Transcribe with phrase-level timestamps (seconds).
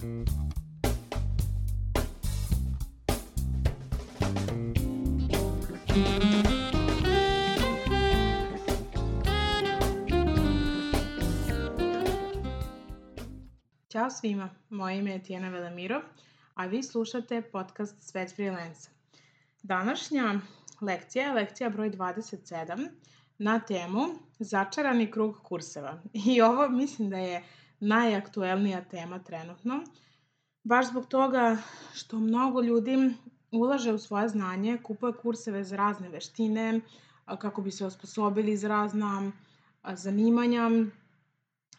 [0.00, 0.08] Ćao
[14.10, 16.00] svima, moje ime je Tijena Velamirov,
[16.54, 18.90] a vi slušate podcast Svet freelansa.
[19.62, 20.40] Današnja
[20.80, 22.88] lekcija je lekcija broj 27
[23.38, 24.00] na temu
[24.38, 26.02] Začarani krug kurseva.
[26.12, 27.44] I ovo mislim da je
[27.80, 29.80] najaktuelnija tema trenutno,
[30.64, 31.56] baš zbog toga
[31.94, 33.14] što mnogo ljudi
[33.52, 36.80] ulaže u svoje znanje, kupuje kurseve za razne veštine,
[37.38, 39.32] kako bi se osposobili za razna
[39.92, 40.70] zanimanja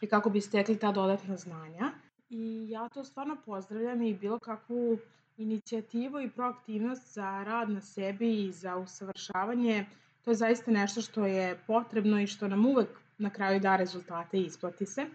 [0.00, 1.92] i kako bi stekli ta dodatna znanja.
[2.28, 4.98] I ja to stvarno pozdravljam i bilo kakvu
[5.36, 9.86] inicijativu i proaktivnost za rad na sebi i za usavršavanje,
[10.22, 14.38] to je zaista nešto što je potrebno i što nam uvek na kraju da rezultate
[14.38, 15.06] i isplati se.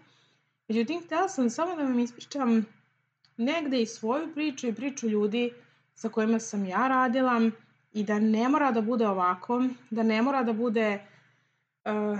[0.68, 2.66] Međutim, htela sam samo da vam ispričam
[3.36, 5.52] negde i svoju priču i priču ljudi
[5.94, 7.50] sa kojima sam ja radila
[7.92, 11.06] i da ne mora da bude ovako, da ne mora da bude
[11.84, 12.18] uh,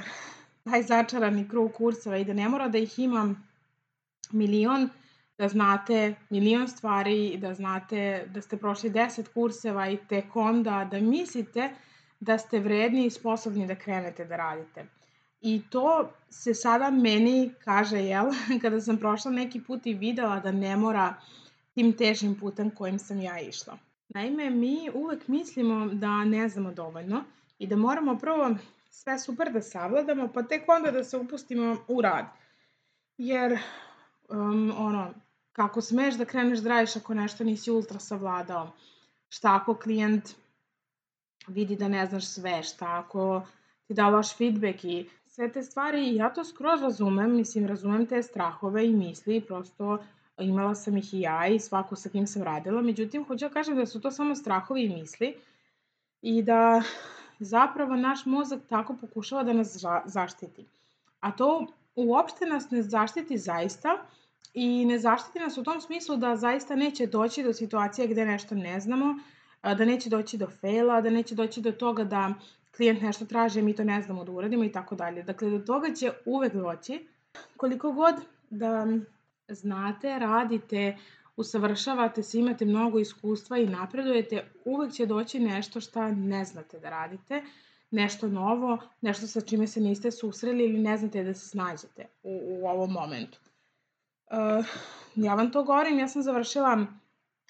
[0.65, 3.49] taj začarani krug kurseva i da ne mora da ih imam
[4.33, 4.89] milion,
[5.39, 11.01] da znate milion stvari, da znate da ste prošli 10 kurseva i tek onda da
[11.01, 11.71] mislite
[12.21, 14.87] da ste vredni i sposobni da krenete da radite.
[15.41, 18.31] I to se sada meni kaže, jel,
[18.63, 21.15] kada sam prošla neki put i videla da ne mora
[21.75, 23.79] tim težim putem kojim sam ja išla.
[24.09, 27.25] Naime, mi uvek mislimo da ne znamo dovoljno
[27.59, 28.55] i da moramo prvo
[28.91, 32.27] sve super da savladamo, pa tek onda da se upustimo u rad.
[33.19, 33.59] Jer
[34.29, 35.15] um, ono,
[35.53, 38.73] kako smeš da kreneš da radiš ako nešto nisi ultra savladao?
[39.29, 40.35] Šta ako klijent
[41.47, 42.63] vidi da ne znaš sve?
[42.63, 43.47] Šta ako
[43.87, 46.17] ti da loš feedback i sve te stvari?
[46.17, 49.99] Ja to skroz razumem, mislim, razumem te strahove i misli, prosto
[50.39, 53.77] imala sam ih i ja i svako sa kim sam radila, međutim, hoću da kažem
[53.77, 55.35] da su to samo strahovi i misli
[56.23, 56.83] i da
[57.39, 60.67] zapravo naš mozak tako pokušava da nas zaštiti.
[61.21, 63.99] A to uopšte nas ne zaštiti zaista,
[64.55, 68.55] i ne zaštiti nas u tom smislu da zaista neće doći do situacije gde nešto
[68.55, 69.19] ne znamo,
[69.63, 72.35] da neće doći do faila, da neće doći do toga da
[72.77, 75.23] klijent nešto traži, mi to ne znamo da uradimo i tako dalje.
[75.23, 77.07] Dakle, do toga će uvek doći.
[77.57, 78.15] Koliko god
[78.51, 78.87] da
[79.49, 80.97] znate, radite,
[81.37, 86.91] usavršavate se, imate mnogo iskustva i napredujete, uvek će doći nešto šta ne znate da
[86.91, 87.43] radite,
[87.91, 92.41] nešto novo, nešto sa čime se niste susreli ili ne znate da se snađete u,
[92.43, 93.39] u ovom momentu.
[94.31, 94.67] Uh,
[95.15, 96.87] ja vam to govorim, ja sam završila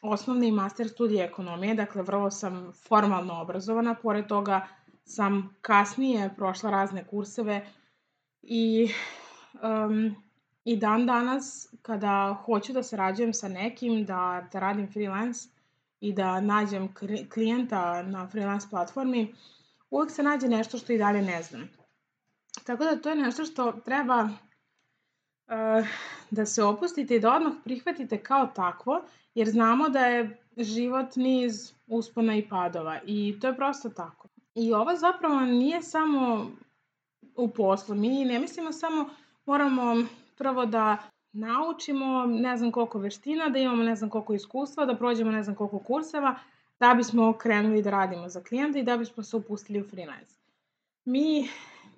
[0.03, 4.69] osnovni i master studije ekonomije, dakle vrlo sam formalno obrazovana, pored toga
[5.09, 7.67] sam kasnije prošla razne kurseve
[8.43, 8.91] i,
[9.63, 10.17] um,
[10.65, 15.49] i dan danas kada hoću da sarađujem sa nekim, da, da radim freelance
[16.01, 16.95] i da nađem
[17.35, 19.35] klijenta na freelance platformi,
[19.91, 21.69] uvek se nađe nešto što i dalje ne znam.
[22.65, 25.89] Tako da to je nešto što treba uh,
[26.31, 29.03] da se opustite i da odmah prihvatite kao takvo,
[29.35, 34.29] jer znamo da je život niz uspona i padova i to je prosto tako.
[34.59, 36.51] I ovo zapravo nije samo
[37.37, 37.95] u poslu.
[37.95, 39.09] Mi ne mislimo samo
[39.47, 40.97] moramo prvo da
[41.33, 45.57] naučimo ne znam koliko veština, da imamo ne znam koliko iskustva, da prođemo ne znam
[45.57, 46.35] koliko kurseva,
[46.81, 50.35] da bismo krenuli da radimo za klijenta i da bismo se upustili u freelance.
[51.05, 51.49] Mi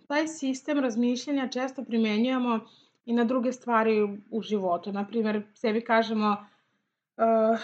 [0.08, 2.60] taj sistem razmišljanja često primenjujamo
[3.04, 4.92] i na druge stvari u životu.
[4.92, 7.60] Naprimer, sebi kažemo uh,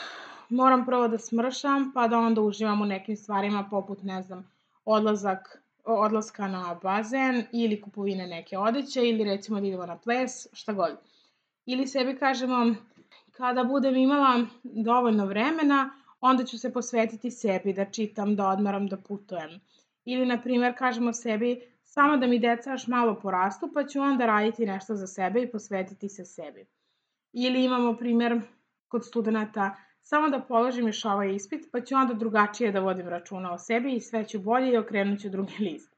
[0.49, 4.56] moram prvo da smršam, pa da onda uživam u nekim stvarima poput, ne znam,
[4.87, 10.73] odlazak, odlaska na bazen ili kupovine neke odeće ili recimo da idemo na ples, šta
[10.73, 10.97] god.
[11.67, 12.75] Ili sebi kažemo
[13.33, 18.97] kada budem imala dovoljno vremena, onda ću se posvetiti sebi, da čitam, da odmaram, da
[18.97, 19.61] putujem.
[20.05, 24.27] Ili, na primer, kažemo sebi, samo da mi deca još malo porastu, pa ću onda
[24.27, 26.67] raditi nešto za sebe i posvetiti se sebi.
[27.33, 28.41] Ili imamo primer
[28.89, 29.77] kod studenta,
[30.09, 33.95] samo da položim još ovaj ispit, pa ću onda drugačije da vodim računa o sebi
[33.95, 35.97] i sve ću bolje i okrenut ću drugi list.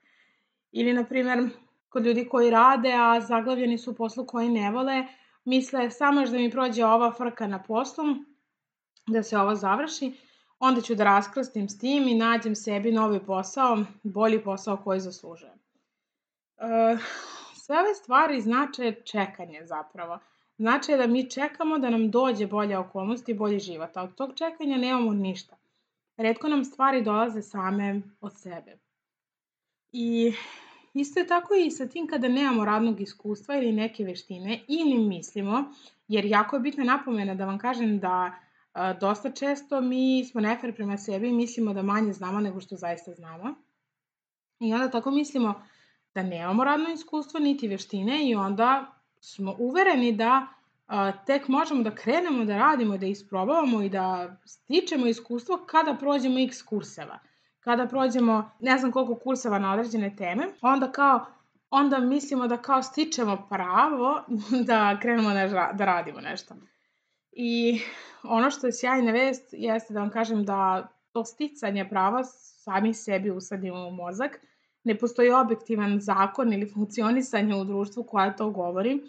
[0.72, 1.48] Ili, na primer,
[1.88, 5.04] kod ljudi koji rade, a zaglavljeni su u poslu koji ne vole,
[5.44, 8.04] misle samo još da mi prođe ova frka na poslu,
[9.06, 10.12] da se ovo završi,
[10.58, 15.58] onda ću da raskrstim s tim i nađem sebi novi posao, bolji posao koji zaslužujem.
[16.56, 17.00] Uh,
[17.54, 20.18] sve ove stvari znače čekanje zapravo.
[20.58, 24.30] Znači da mi čekamo da nam dođe bolja okolnost i bolji život, a od tog
[24.34, 25.56] čekanja nemamo ništa.
[26.16, 28.78] Redko nam stvari dolaze same od sebe.
[29.92, 30.32] I
[30.94, 35.64] isto je tako i sa tim kada nemamo radnog iskustva ili neke veštine ili mislimo,
[36.08, 38.32] jer jako je bitna napomena da vam kažem da
[38.72, 42.76] a, dosta često mi smo nefer prema sebi i mislimo da manje znamo nego što
[42.76, 43.54] zaista znamo.
[44.60, 45.62] I onda tako mislimo
[46.14, 50.46] da nemamo radno iskustvo niti veštine i onda smo uvereni da
[50.86, 56.38] a, tek možemo da krenemo da radimo, da isprobavamo i da stičemo iskustvo kada prođemo
[56.38, 57.18] x kurseva
[57.60, 61.26] kada prođemo ne znam koliko kurseva na određene teme, onda kao
[61.70, 64.24] onda mislimo da kao stičemo pravo
[64.68, 66.54] da krenemo da, da radimo nešto.
[67.32, 67.80] I
[68.22, 73.30] ono što je sjajna vest jeste da vam kažem da to sticanje prava sami sebi
[73.30, 74.40] usadimo u mozak.
[74.84, 79.00] Ne postoji objektivan zakon ili funkcionisanje u društvu koja to govori.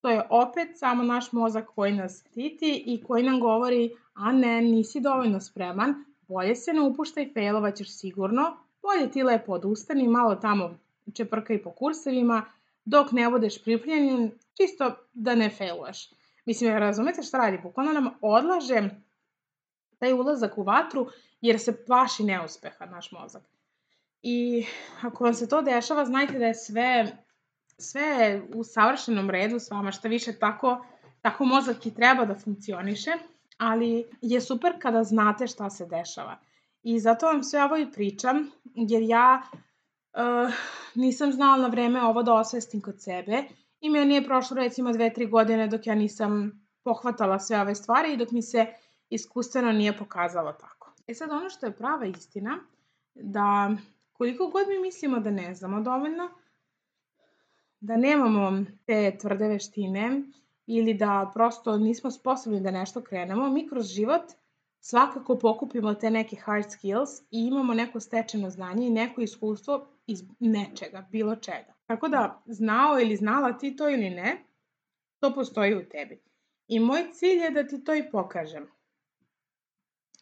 [0.00, 4.60] To je opet samo naš mozak koji nas štiti i koji nam govori a ne,
[4.60, 10.78] nisi dovoljno spreman, bolje se ne upuštaj, failovaćeš sigurno, bolje ti lepo odustani, malo tamo
[11.14, 12.44] čeprkaj po kursevima,
[12.84, 16.10] dok ne budeš pripremljen, čisto da ne failuješ.
[16.44, 17.58] Mislim, razumete šta radi?
[17.62, 18.90] Bukvalno nam odlaže
[19.98, 21.06] taj ulazak u vatru
[21.40, 23.42] jer se plaši neuspeha naš mozak.
[24.22, 24.66] I
[25.02, 27.18] ako vam se to dešava, znajte da je sve,
[27.78, 30.84] sve u savršenom redu s vama, šta više tako,
[31.20, 33.12] tako mozak i treba da funkcioniše
[33.62, 36.38] ali je super kada znate šta se dešava.
[36.82, 40.54] I zato vam sve ovo i pričam, jer ja uh,
[40.94, 43.42] nisam znala na vreme ovo da osvestim kod sebe
[43.80, 48.12] i mi nije prošlo recimo dve, tri godine dok ja nisam pohvatala sve ove stvari
[48.12, 48.66] i dok mi se
[49.10, 50.94] iskustveno nije pokazalo tako.
[51.06, 52.58] E sad ono što je prava istina,
[53.14, 53.70] da
[54.22, 56.30] koliko god mi mislimo da ne znamo dovoljno,
[57.80, 60.22] da nemamo te tvrde veštine
[60.66, 64.22] ili da prosto nismo sposobni da nešto krenemo, mi kroz život
[64.80, 70.22] svakako pokupimo te neke hard skills i imamo neko stečeno znanje i neko iskustvo iz
[70.40, 71.74] nečega, bilo čega.
[71.86, 74.44] Tako da, znao ili znala ti to ili ne,
[75.20, 76.22] to postoji u tebi.
[76.68, 78.70] I moj cilj je da ti to i pokažem.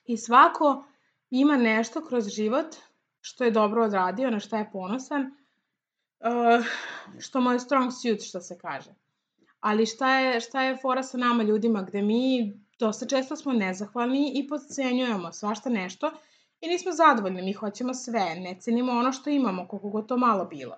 [0.05, 0.85] I svako
[1.31, 2.77] ima nešto kroz život
[3.21, 6.67] što je dobro odradio, na šta je ponosan, uh,
[7.19, 8.91] što mu je strong suit, što se kaže.
[9.61, 14.33] Ali šta je, šta je fora sa nama ljudima gde mi dosta često smo nezahvalni
[14.35, 16.13] i podcenjujemo svašta nešto
[16.61, 20.45] i nismo zadovoljni, mi hoćemo sve, ne cenimo ono što imamo, koliko god to malo
[20.45, 20.77] bilo.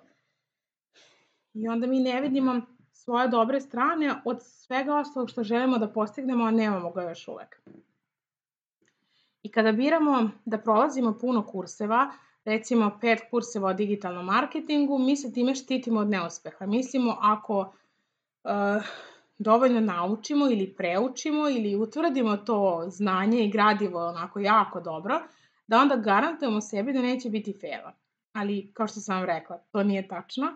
[1.53, 2.61] I onda mi ne vidimo
[2.91, 7.61] svoje dobre strane od svega ostalog što želimo da postignemo, a nemamo ga još uvek.
[9.43, 12.11] I kada biramo da prolazimo puno kurseva,
[12.45, 16.65] recimo pet kurseva o digitalnom marketingu, mi se time štitimo od neuspeha.
[16.65, 18.83] Mislimo ako uh,
[19.37, 25.21] dovoljno naučimo ili preučimo ili utvrdimo to znanje i gradivo onako jako dobro,
[25.67, 27.93] da onda garantujemo sebi da neće biti faila.
[28.33, 30.47] Ali, kao što sam vam rekla, to nije tačno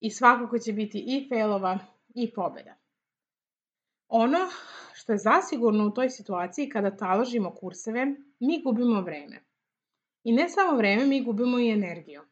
[0.00, 1.78] i svakako će biti i failova
[2.14, 2.74] i pobeda.
[4.08, 4.38] Ono
[4.94, 8.06] što je zasigurno u toj situaciji kada taložimo kurseve,
[8.40, 9.49] mi gubimo vreme.
[10.24, 12.22] I ne samo vreme, mi gubimo i energiju.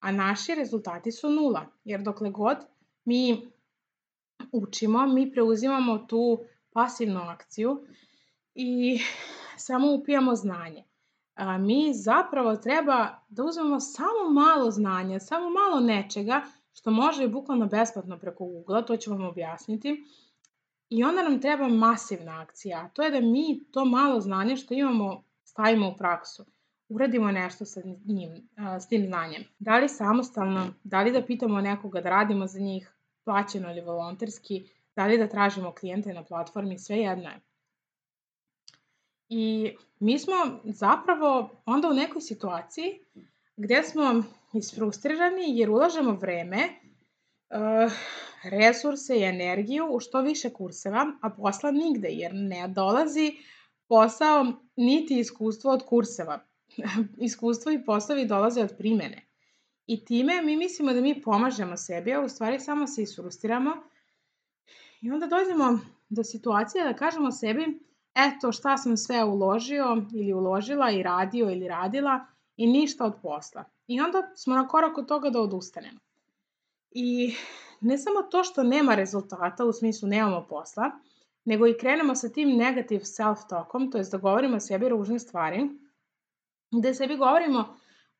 [0.00, 2.56] A naši rezultati su nula, jer dokle god
[3.04, 3.50] mi
[4.52, 7.86] učimo, mi preuzimamo tu pasivnu akciju
[8.54, 8.98] i
[9.66, 10.84] samo upijamo znanje.
[11.34, 16.42] A, mi zapravo treba da uzmemo samo malo znanja, samo malo nečega
[16.72, 20.04] što može i bukvalno besplatno preko Google, to ću vam objasniti.
[20.88, 25.24] I onda nam treba masivna akcija, to je da mi to malo znanje što imamo
[25.44, 26.44] stavimo u praksu.
[26.88, 28.48] Uradimo nešto sa njim,
[28.80, 29.44] s tim znanjem.
[29.58, 32.90] Da li samostalno, da li da pitamo nekoga da radimo za njih,
[33.24, 37.40] plaćeno ili volonterski, da li da tražimo klijente na platformi, sve jedno je.
[39.28, 43.00] I mi smo zapravo onda u nekoj situaciji
[43.56, 44.22] gde smo
[44.52, 47.88] isfrustrirani jer ulažemo vreme, eh,
[48.44, 53.32] resurse i energiju u što više kurseva, a posla nigde jer ne dolazi
[53.88, 56.40] posao niti iskustvo od kurseva.
[57.26, 59.22] iskustvo i poslovi dolaze od primene.
[59.86, 63.76] I time mi mislimo da mi pomažemo sebi, a u stvari samo se isfrustiramo
[65.00, 65.78] i onda dođemo
[66.08, 67.80] do situacije da kažemo sebi
[68.14, 72.26] eto šta sam sve uložio ili uložila i radio ili radila
[72.56, 73.64] i ništa od posla.
[73.86, 75.98] I onda smo na korak od toga da odustanemo.
[76.90, 77.34] I
[77.80, 80.90] ne samo to što nema rezultata, u smislu nemamo posla,
[81.44, 85.68] nego i krenemo sa tim negativ self-talkom, to je da govorimo sebi ružne stvari,
[86.78, 87.64] gde sebi govorimo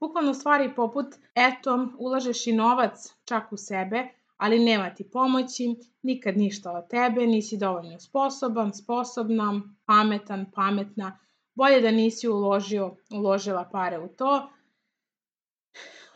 [0.00, 6.37] Bukvalno stvari poput, eto, ulažeš i novac čak u sebe, ali nema ti pomoći, nikad
[6.37, 11.18] ništa od tebe, nisi dovoljno sposoban, sposobna, pametan, pametna,
[11.54, 14.50] bolje da nisi uložio, uložila pare u to.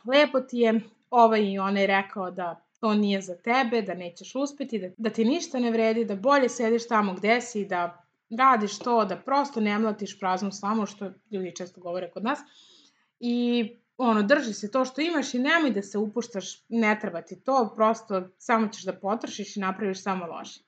[0.04, 0.80] Lepo ti je,
[1.10, 5.24] ovaj i onaj rekao da to nije za tebe, da nećeš uspeti, da, da ti
[5.24, 9.78] ništa ne vredi, da bolje sediš tamo gde si, da radiš to, da prosto ne
[9.78, 12.38] mlatiš praznu slamu, što ljudi često govore kod nas.
[13.20, 17.40] I ono, drži se to što imaš i nemoj da se upuštaš, ne treba ti
[17.40, 20.60] to, prosto samo ćeš da potrošiš i napraviš samo loše.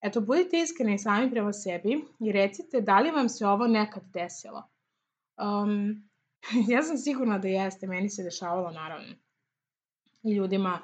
[0.00, 4.62] Eto, budite iskreni sami prema sebi i recite da li vam se ovo nekad desilo.
[5.36, 6.08] Um,
[6.72, 9.14] ja sam sigurna da jeste, meni se dešavalo naravno.
[10.22, 10.78] I ljudima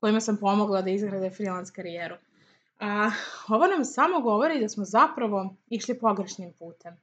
[0.00, 2.16] kojima sam pomogla da izgrade freelance karijeru.
[2.80, 3.10] A,
[3.48, 6.96] ovo nam samo govori da smo zapravo išli pogrešnim putem.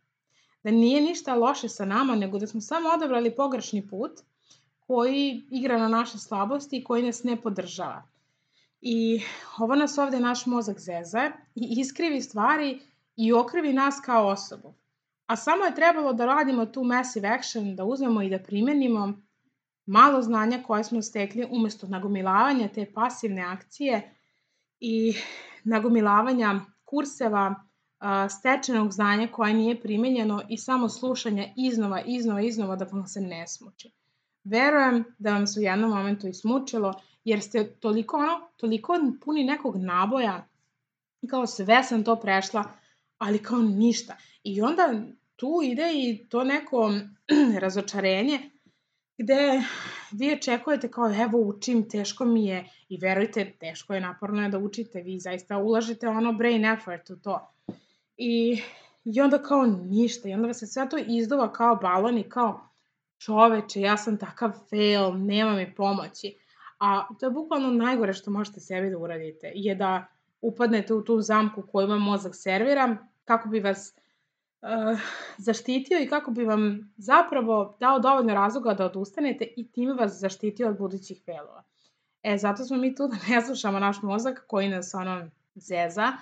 [0.63, 4.12] Da nije ništa loše sa nama, nego da smo samo odabrali pogrešni put
[4.80, 8.04] koji igra na naše slabosti i koji nas ne podržava.
[8.82, 9.22] I
[9.58, 12.80] ovo nas ovde naš mozak zeza i iskrivi stvari
[13.16, 14.74] i okrivi nas kao osobu.
[15.28, 19.13] A samo je trebalo da radimo tu massive action, da uzmemo i da primenimo
[19.86, 24.16] malo znanja koje smo stekli umesto nagomilavanja te pasivne akcije
[24.80, 25.13] i
[25.63, 27.56] nagomilavanja kurseva
[28.39, 33.48] stečenog znanja koje nije primenjeno i samo slušanja iznova, iznova, iznova da vam se ne
[33.48, 33.91] smuči.
[34.44, 38.94] Verujem da vam se u jednom momentu i smučilo, jer ste toliko, ono, toliko
[39.25, 40.48] puni nekog naboja,
[41.30, 42.63] kao sve sam to prešla,
[43.18, 44.18] ali kao ništa.
[44.44, 45.01] I onda
[45.36, 46.91] tu ide i to neko
[47.62, 48.50] razočarenje,
[49.18, 49.63] gde
[50.12, 54.60] vi očekujete kao evo učim, teško mi je i verujte, teško je, naporno je da
[54.60, 57.53] učite, vi zaista ulažete ono brain effort u to.
[58.18, 58.62] I,
[59.03, 62.72] i onda kao ništa, i onda vas se sve to izduva kao balon i kao
[63.18, 66.36] čoveče, ja sam takav fail, nema mi pomoći.
[66.80, 70.06] A to je bukvalno najgore što možete sebi da uradite, je da
[70.41, 73.96] upadnete u tu zamku koju vam mozak servira, kako bi vas
[75.38, 80.70] zaštitio i kako bi vam zapravo dao dovoljno razloga da odustanete i time vas zaštitio
[80.70, 81.63] od budućih failova.
[82.24, 86.13] E, zato smo mi tu da ne slušamo naš mozak koji nas ono zeza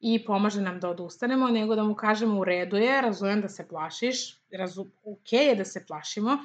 [0.00, 3.68] i pomaže nam da odustanemo, nego da mu kažemo u redu je, razumem da se
[3.68, 6.38] plašiš, razu, ok je da se plašimo,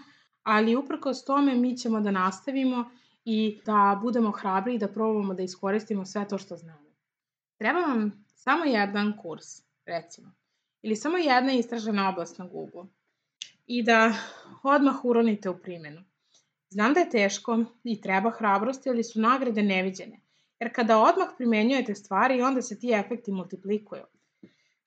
[0.44, 2.90] ali uprkos tome mi ćemo da nastavimo
[3.26, 6.90] i da budemo hrabri i da probamo da iskoristimo sve to što znamo.
[7.58, 9.46] Treba vam samo jedan kurs,
[9.86, 10.43] recimo
[10.84, 12.84] ili samo jedna istražena oblast na Google
[13.68, 14.14] i da
[14.64, 16.04] odmah uronite u primjenu.
[16.70, 20.20] Znam da je teško i treba hrabrosti, ali su nagrade neviđene.
[20.60, 24.04] Jer kada odmah primenjujete stvari, onda se ti efekti multiplikuju.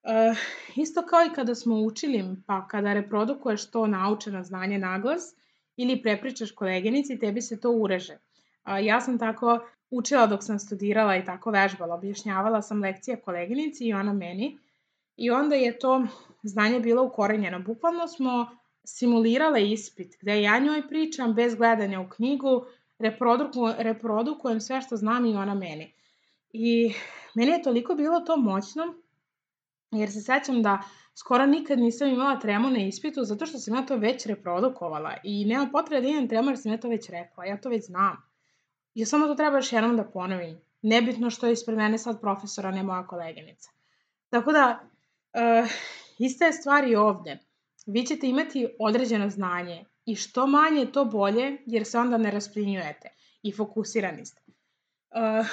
[0.02, 0.34] E,
[0.76, 5.34] isto kao i kada smo učili, pa kada reprodukuješ to naučeno znanje naglas
[5.76, 8.18] ili prepričaš koleginici, tebi se to ureže.
[8.62, 9.58] A, ja sam tako
[9.90, 11.94] učila dok sam studirala i tako vežbala.
[11.94, 14.58] Objašnjavala sam lekcije koleginici i ona meni
[15.16, 16.06] i onda je to
[16.42, 17.60] znanje bilo ukorenjeno.
[17.60, 22.66] Bukvalno smo simulirale ispit, gde ja njoj pričam bez gledanja u knjigu,
[22.98, 25.92] reproduku, reprodukujem sve što znam i ona meni.
[26.52, 26.92] I
[27.34, 28.94] meni je toliko bilo to moćno,
[29.90, 30.82] jer se sećam da
[31.14, 35.44] skoro nikad nisam imala tremu na ispitu, zato što sam ja to već reprodukovala i
[35.44, 38.16] nema potrebe da imam tremu jer sam ja to već rekla, ja to već znam.
[38.94, 40.60] Ja samo to treba još jednom da ponovim.
[40.82, 43.70] Nebitno što je ispred mene sad profesora, ne moja koleginica.
[44.30, 44.80] Tako da,
[45.36, 45.68] Uh,
[46.18, 47.38] ista je stvar i ovde.
[47.86, 53.08] Vi ćete imati određeno znanje i što manje to bolje jer se onda ne rasplinjujete
[53.42, 54.42] i fokusirani ste.
[54.46, 55.46] Uh,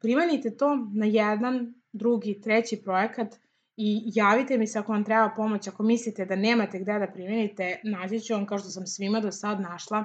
[0.00, 3.34] primenite to na jedan, drugi, treći projekat
[3.76, 7.80] i javite mi se ako vam treba pomoć, ako mislite da nemate gde da primenite,
[7.84, 10.04] naći ću vam kao što sam svima do sad našla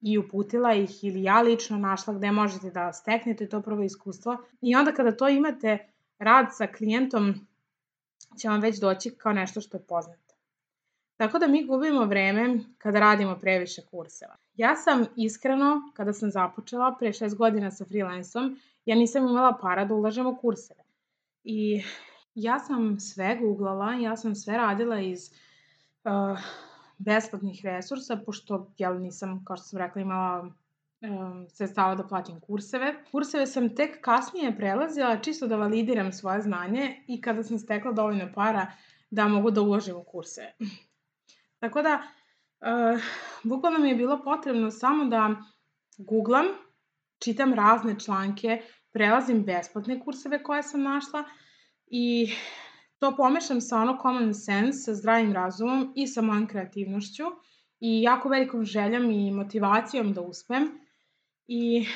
[0.00, 4.74] i uputila ih ili ja lično našla gde možete da steknete to prvo iskustvo i
[4.74, 5.78] onda kada to imate
[6.18, 7.47] rad sa klijentom
[8.36, 10.34] će vam već doći kao nešto što je poznato.
[11.16, 14.36] Tako da mi gubimo vreme kada radimo previše kurseva.
[14.54, 19.84] Ja sam iskreno, kada sam započela pre šest godina sa freelanceom, ja nisam imala para
[19.84, 20.82] da ulažem u kurseve.
[21.44, 21.82] I
[22.34, 25.30] ja sam sve googlala, ja sam sve radila iz
[26.04, 26.38] uh,
[26.98, 30.50] besplatnih resursa, pošto ja nisam, kao što sam rekla, imala
[31.00, 32.94] um, sredstava da platim kurseve.
[33.10, 38.32] Kurseve sam tek kasnije prelazila čisto da validiram svoje znanje i kada sam stekla dovoljno
[38.34, 38.66] para
[39.10, 40.54] da mogu da uložim u kurseve.
[41.60, 42.02] Tako da,
[42.60, 43.00] uh,
[43.42, 45.36] bukvalno mi je bilo potrebno samo da
[45.98, 46.46] googlam,
[47.18, 48.62] čitam razne članke,
[48.92, 51.24] prelazim besplatne kurseve koje sam našla
[51.86, 52.32] i
[52.98, 57.24] to pomešam sa ono common sense, sa zdravim razumom i sa mojom kreativnošću
[57.80, 60.87] i jako velikom željom i motivacijom da uspem
[61.48, 61.86] i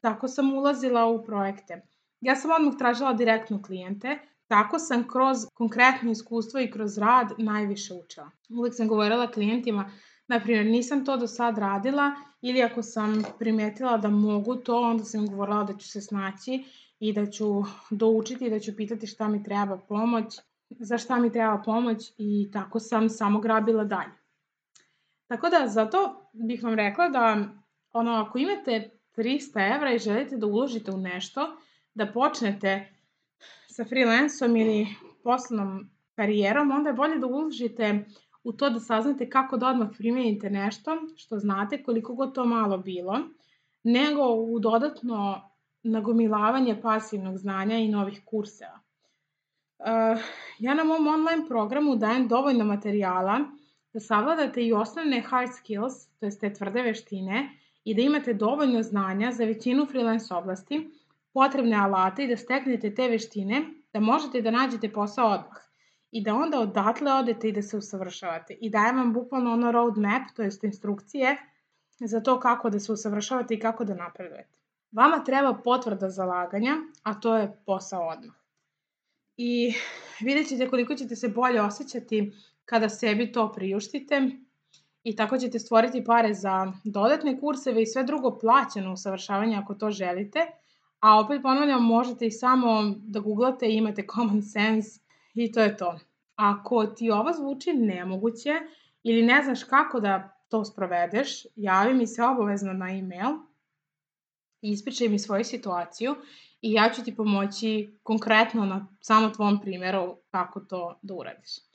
[0.00, 1.82] tako sam ulazila u projekte.
[2.20, 7.94] Ja sam odmah tražila direktno klijente, tako sam kroz konkretno iskustvo i kroz rad najviše
[7.94, 8.30] učila.
[8.48, 9.90] Uvek sam govorila klijentima
[10.28, 15.26] Naprimjer, nisam to do sad radila ili ako sam primetila da mogu to, onda sam
[15.26, 16.64] govorila da ću se snaći
[16.98, 21.32] i da ću doučiti i da ću pitati šta mi treba pomoć, za šta mi
[21.32, 24.12] treba pomoć i tako sam samo grabila dalje.
[25.26, 27.44] Tako da, zato bih vam rekla da
[27.92, 31.56] ono, ako imate 300 evra i želite da uložite u nešto,
[31.94, 32.88] da počnete
[33.68, 34.86] sa freelanceom ili
[35.22, 38.04] poslovnom karijerom, onda je bolje da uložite
[38.44, 42.78] u to da saznate kako da odmah primenite nešto što znate, koliko god to malo
[42.78, 43.20] bilo,
[43.82, 45.50] nego u dodatno
[45.82, 48.80] nagomilavanje pasivnog znanja i novih kurseva.
[49.78, 50.20] Uh,
[50.58, 53.40] ja na mom online programu dajem dovoljno materijala
[53.92, 57.50] da savladate i osnovne hard skills, to je te tvrde veštine,
[57.86, 60.90] i da imate dovoljno znanja za većinu freelance oblasti,
[61.32, 63.60] potrebne alate i da steknete te veštine,
[63.92, 65.60] da možete da nađete posao odmah
[66.10, 68.56] i da onda odatle odete i da se usavršavate.
[68.60, 71.36] I dajem vam bukvalno ono roadmap, to jest instrukcije
[72.00, 74.58] za to kako da se usavršavate i kako da napredujete.
[74.92, 78.36] Vama treba potvrda zalaganja, a to je posao odmah.
[79.36, 79.74] I
[80.20, 82.32] vidjet ćete koliko ćete se bolje osjećati
[82.64, 84.30] kada sebi to priuštite
[85.08, 89.90] i tako ćete stvoriti pare za dodatne kurseve i sve drugo plaćeno usavršavanje ako to
[89.90, 90.46] želite.
[91.00, 95.00] A opet ponavljam, možete i samo da googlate i imate common sense
[95.34, 95.98] i to je to.
[96.36, 98.52] Ako ti ovo zvuči nemoguće
[99.02, 103.36] ili ne znaš kako da to sprovedeš, javi mi se obavezno na e-mail
[104.60, 106.14] ispričaj mi svoju situaciju
[106.62, 111.65] i ja ću ti pomoći konkretno na samo tvom primjeru kako to da uradiš.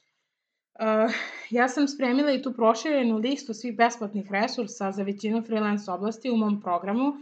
[0.80, 1.14] Uh,
[1.50, 6.38] ja sam spremila i tu proširenu listu svih besplatnih resursa za većinu freelance oblasti u
[6.38, 7.14] mom programu,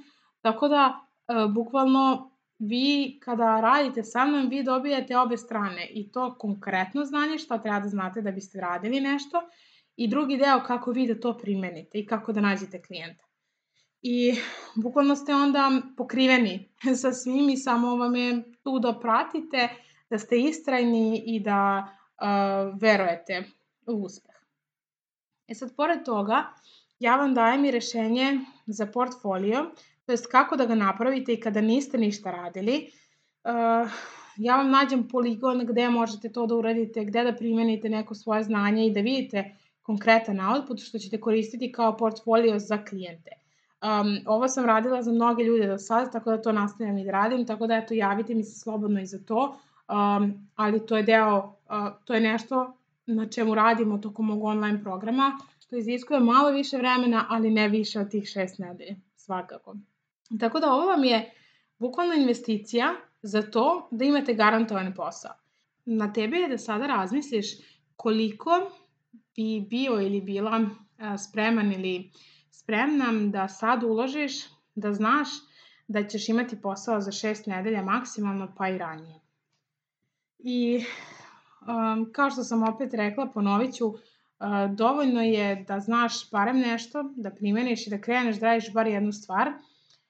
[0.42, 6.36] tako da uh, bukvalno vi kada radite sa mnom, vi dobijate obe strane i to
[6.38, 9.42] konkretno znanje šta treba da znate da biste radili nešto
[9.96, 13.24] i drugi deo kako vi da to primenite i kako da nađete klijenta.
[14.02, 14.34] I
[14.76, 16.70] bukvalno ste onda pokriveni
[17.02, 19.70] sa svim i samo vam je tu da pratite,
[20.10, 21.88] da ste istrajni i da
[22.22, 23.44] uh, verujete
[23.88, 24.36] u uspeh.
[25.48, 26.44] E sad, pored toga,
[27.00, 29.72] ja vam dajem i rešenje za portfolio,
[30.06, 32.92] to jest kako da ga napravite i kada niste ništa radili.
[33.44, 33.92] Uh,
[34.38, 38.86] ja vam nađem poligon gde možete to da uradite, gde da primenite neko svoje znanje
[38.86, 43.32] i da vidite konkretan output što ćete koristiti kao portfolio za klijente.
[43.82, 47.12] Um, ovo sam radila za mnoge ljude do sada, tako da to nastavljam i da
[47.12, 51.04] radim, tako da eto, javite mi se slobodno i za to, um, ali to je
[51.04, 51.54] deo, uh,
[52.06, 52.74] to je nešto
[53.06, 58.00] na čemu radimo tokom mog online programa, što iziskuje malo više vremena, ali ne više
[58.00, 59.76] od tih šest nedelje, svakako.
[60.40, 61.32] Tako da ovo vam je
[61.80, 65.32] bukvalno investicija za to da imate garantovan posao.
[65.86, 67.48] Na tebi je da sada razmisliš
[67.96, 68.52] koliko
[69.12, 70.60] bi bio ili bila
[71.18, 72.12] spreman ili
[72.52, 74.34] spremna da sad uložiš,
[74.76, 75.28] da znaš
[75.88, 79.20] da ćeš imati posao za šest nedelja maksimalno, pa i ranije.
[80.40, 80.84] I
[81.62, 83.98] um, kao što sam opet rekla, ponovit ću, uh,
[84.76, 89.12] dovoljno je da znaš barem nešto, da primeniš i da kreneš da radiš bar jednu
[89.12, 89.52] stvar.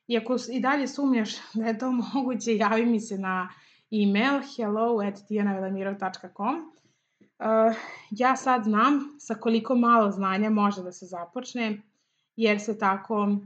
[0.07, 3.49] I ako i dalje sumnjaš da je to moguće, javi mi se na
[3.91, 5.17] e-mail hello at
[7.39, 7.75] Uh,
[8.11, 11.81] ja sad znam sa koliko malo znanja može da se započne,
[12.35, 13.37] jer se tako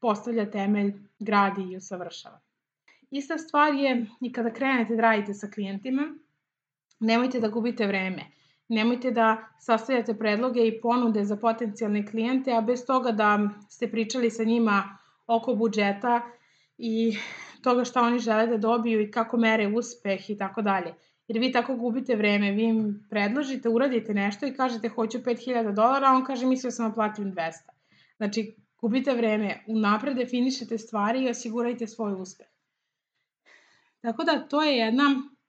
[0.00, 2.40] postavlja temelj, gradi i usavršava.
[3.10, 6.02] Ista stvar je i kada krenete da radite sa klijentima,
[7.00, 8.24] nemojte da gubite vreme.
[8.68, 14.30] Nemojte da sastavljate predloge i ponude za potencijalne klijente, a bez toga da ste pričali
[14.30, 16.20] sa njima oko budžeta
[16.78, 17.16] i
[17.62, 20.94] toga šta oni žele da dobiju i kako mere uspeh i tako dalje.
[21.28, 26.06] Jer vi tako gubite vreme, vi im predložite, uradite nešto i kažete hoću 5000 dolara,
[26.08, 27.52] a on kaže mislio sam da platim 200.
[28.16, 32.49] Znači, gubite vreme, unapred definišete stvari i osigurajte svoj uspeh.
[34.00, 35.04] Tako da to je jedna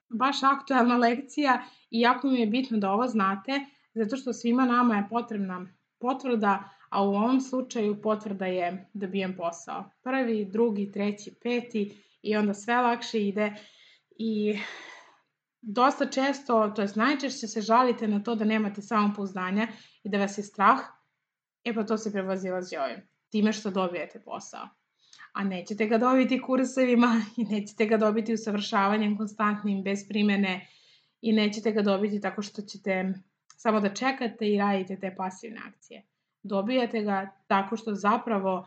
[0.08, 3.60] baš aktuelna lekcija i jako mi je bitno da ovo znate,
[3.94, 5.66] zato što svima nama je potrebna
[5.98, 9.90] potvrda, a u ovom slučaju potvrda je da bijem posao.
[10.02, 13.54] Prvi, drugi, treći, peti i onda sve lakše ide
[14.10, 14.58] i
[15.60, 19.68] dosta često, to je najčešće se žalite na to da nemate samopouzdanja
[20.04, 20.78] i da vas je strah,
[21.64, 23.08] E pa to se prevazilazi ovim.
[23.30, 24.68] Time što dobijete posao.
[25.32, 30.66] A nećete ga dobiti kursevima i nećete ga dobiti usavršavanjem konstantnim, bez primene
[31.20, 33.12] i nećete ga dobiti tako što ćete
[33.56, 36.02] samo da čekate i radite te pasivne akcije.
[36.42, 38.66] Dobijate ga tako što zapravo